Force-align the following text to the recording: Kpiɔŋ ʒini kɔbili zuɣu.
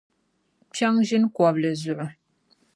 Kpiɔŋ 0.71 0.95
ʒini 1.07 1.27
kɔbili 1.35 1.71
zuɣu. 1.81 2.07